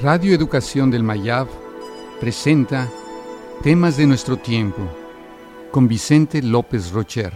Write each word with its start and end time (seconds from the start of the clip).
Radio 0.00 0.32
Educación 0.32 0.92
del 0.92 1.02
Mayab 1.02 1.48
presenta 2.20 2.88
Temas 3.64 3.96
de 3.96 4.06
nuestro 4.06 4.36
tiempo 4.36 4.88
con 5.72 5.88
Vicente 5.88 6.40
López 6.40 6.92
Rocher. 6.92 7.32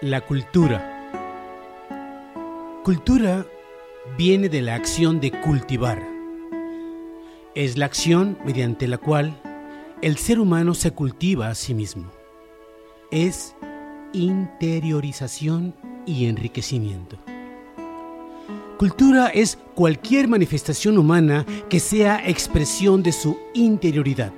La 0.00 0.20
cultura. 0.22 0.98
Cultura 2.82 3.46
viene 4.18 4.48
de 4.48 4.62
la 4.62 4.74
acción 4.74 5.20
de 5.20 5.30
cultivar. 5.42 6.02
Es 7.54 7.78
la 7.78 7.86
acción 7.86 8.36
mediante 8.44 8.88
la 8.88 8.98
cual 8.98 9.38
el 10.02 10.16
ser 10.18 10.40
humano 10.40 10.74
se 10.74 10.90
cultiva 10.90 11.48
a 11.48 11.54
sí 11.54 11.74
mismo. 11.74 12.10
Es 13.12 13.54
interiorización 14.12 15.74
y 16.04 16.26
enriquecimiento. 16.26 17.16
Cultura 18.78 19.28
es 19.28 19.58
cualquier 19.76 20.26
manifestación 20.26 20.98
humana 20.98 21.46
que 21.68 21.78
sea 21.78 22.28
expresión 22.28 23.04
de 23.04 23.12
su 23.12 23.38
interioridad. 23.54 24.32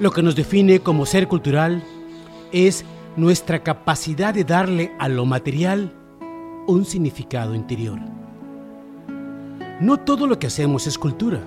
Lo 0.00 0.10
que 0.10 0.22
nos 0.22 0.34
define 0.34 0.80
como 0.80 1.04
ser 1.04 1.28
cultural 1.28 1.84
es 2.50 2.86
nuestra 3.16 3.62
capacidad 3.62 4.32
de 4.32 4.44
darle 4.44 4.92
a 4.98 5.10
lo 5.10 5.26
material 5.26 5.92
un 6.66 6.86
significado 6.86 7.54
interior. 7.54 8.00
No 9.82 9.98
todo 9.98 10.26
lo 10.26 10.38
que 10.38 10.46
hacemos 10.46 10.86
es 10.86 10.96
cultura. 10.96 11.42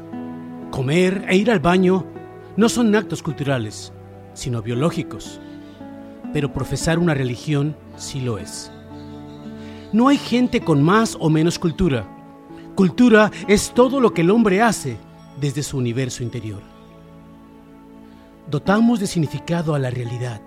Comer 0.69 1.25
e 1.27 1.37
ir 1.37 1.49
al 1.49 1.59
baño 1.59 2.12
no 2.55 2.69
son 2.69 2.95
actos 2.95 3.23
culturales, 3.23 3.91
sino 4.33 4.61
biológicos. 4.61 5.39
Pero 6.33 6.53
profesar 6.53 6.99
una 6.99 7.13
religión 7.13 7.75
sí 7.95 8.21
lo 8.21 8.37
es. 8.37 8.71
No 9.91 10.07
hay 10.07 10.17
gente 10.17 10.61
con 10.61 10.81
más 10.81 11.17
o 11.19 11.29
menos 11.29 11.57
cultura. 11.59 12.07
Cultura 12.75 13.31
es 13.47 13.73
todo 13.73 13.99
lo 13.99 14.13
que 14.13 14.21
el 14.21 14.31
hombre 14.31 14.61
hace 14.61 14.97
desde 15.39 15.63
su 15.63 15.77
universo 15.77 16.23
interior. 16.23 16.61
Dotamos 18.49 18.99
de 18.99 19.07
significado 19.07 19.73
a 19.73 19.79
la 19.79 19.89
realidad. 19.89 20.41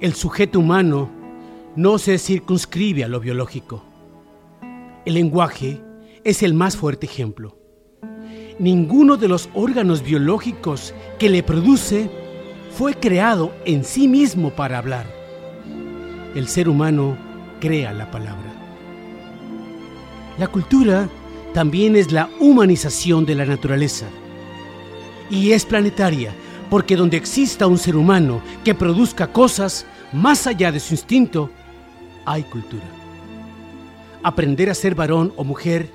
El 0.00 0.14
sujeto 0.14 0.60
humano 0.60 1.10
no 1.76 1.98
se 1.98 2.18
circunscribe 2.18 3.04
a 3.04 3.08
lo 3.08 3.20
biológico. 3.20 3.84
El 5.04 5.14
lenguaje 5.14 5.80
es 6.24 6.42
el 6.42 6.54
más 6.54 6.76
fuerte 6.76 7.06
ejemplo 7.06 7.57
ninguno 8.58 9.16
de 9.16 9.28
los 9.28 9.48
órganos 9.54 10.02
biológicos 10.02 10.94
que 11.18 11.28
le 11.28 11.42
produce 11.42 12.10
fue 12.72 12.94
creado 12.94 13.54
en 13.64 13.84
sí 13.84 14.08
mismo 14.08 14.50
para 14.50 14.78
hablar. 14.78 15.06
El 16.34 16.48
ser 16.48 16.68
humano 16.68 17.16
crea 17.60 17.92
la 17.92 18.10
palabra. 18.10 18.52
La 20.38 20.46
cultura 20.46 21.08
también 21.54 21.96
es 21.96 22.12
la 22.12 22.28
humanización 22.38 23.26
de 23.26 23.34
la 23.34 23.44
naturaleza 23.44 24.06
y 25.30 25.52
es 25.52 25.64
planetaria 25.64 26.32
porque 26.70 26.96
donde 26.96 27.16
exista 27.16 27.66
un 27.66 27.78
ser 27.78 27.96
humano 27.96 28.40
que 28.64 28.74
produzca 28.74 29.32
cosas 29.32 29.86
más 30.12 30.46
allá 30.46 30.70
de 30.70 30.80
su 30.80 30.94
instinto, 30.94 31.50
hay 32.24 32.42
cultura. 32.42 32.84
Aprender 34.22 34.68
a 34.68 34.74
ser 34.74 34.94
varón 34.94 35.32
o 35.36 35.44
mujer 35.44 35.90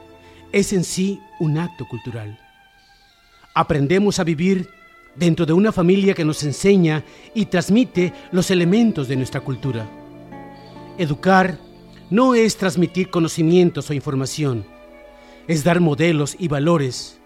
es 0.51 0.73
en 0.73 0.83
sí 0.83 1.21
un 1.39 1.57
acto 1.57 1.87
cultural. 1.87 2.42
Aprendemos 3.53 4.19
a 4.19 4.23
vivir 4.23 4.69
dentro 5.15 5.45
de 5.45 5.53
una 5.53 5.71
familia 5.71 6.15
que 6.15 6.25
nos 6.25 6.43
enseña 6.43 7.03
y 7.35 7.45
transmite 7.45 8.11
los 8.31 8.49
elementos 8.49 9.07
de 9.07 9.15
nuestra 9.15 9.41
cultura. 9.41 9.87
Educar 10.97 11.59
no 12.09 12.33
es 12.33 12.57
transmitir 12.57 13.09
conocimientos 13.09 13.89
o 13.89 13.93
información, 13.93 14.65
es 15.47 15.63
dar 15.63 15.79
modelos 15.81 16.35
y 16.39 16.47
valores 16.47 17.19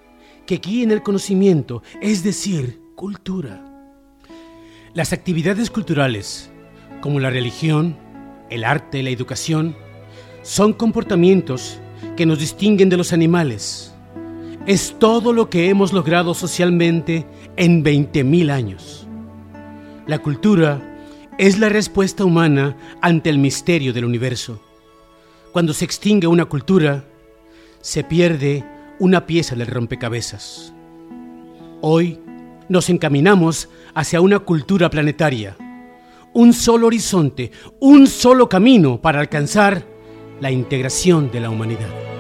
que 0.45 0.57
guíen 0.57 0.91
el 0.91 1.01
conocimiento, 1.01 1.81
es 2.01 2.23
decir, 2.23 2.81
cultura. 2.95 3.63
Las 4.93 5.13
actividades 5.13 5.69
culturales, 5.69 6.49
como 6.99 7.19
la 7.19 7.29
religión, 7.29 7.97
el 8.49 8.63
arte, 8.65 9.03
la 9.03 9.11
educación, 9.11 9.75
son 10.41 10.73
comportamientos 10.73 11.79
que 12.15 12.25
nos 12.25 12.39
distinguen 12.39 12.89
de 12.89 12.97
los 12.97 13.13
animales 13.13 13.93
es 14.67 14.97
todo 14.99 15.31
lo 15.31 15.49
que 15.49 15.69
hemos 15.69 15.93
logrado 15.93 16.33
socialmente 16.33 17.25
en 17.55 17.85
20.000 17.85 18.51
años. 18.51 19.07
La 20.05 20.19
cultura 20.19 21.05
es 21.37 21.57
la 21.57 21.69
respuesta 21.69 22.25
humana 22.25 22.75
ante 23.01 23.29
el 23.29 23.37
misterio 23.37 23.93
del 23.93 24.03
universo. 24.03 24.59
Cuando 25.53 25.73
se 25.73 25.85
extingue 25.85 26.27
una 26.27 26.45
cultura, 26.45 27.05
se 27.79 28.03
pierde 28.03 28.65
una 28.99 29.25
pieza 29.25 29.55
del 29.55 29.67
rompecabezas. 29.67 30.73
Hoy 31.79 32.19
nos 32.67 32.89
encaminamos 32.89 33.69
hacia 33.95 34.19
una 34.19 34.39
cultura 34.39 34.89
planetaria, 34.89 35.55
un 36.33 36.51
solo 36.51 36.87
horizonte, 36.87 37.51
un 37.79 38.05
solo 38.05 38.49
camino 38.49 38.99
para 39.01 39.21
alcanzar 39.21 39.85
la 40.41 40.51
integración 40.51 41.31
de 41.31 41.39
la 41.39 41.49
humanidad. 41.49 42.16